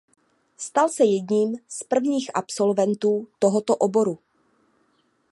[0.57, 4.19] Stal se jedním z prvních absolventů tohoto oboru.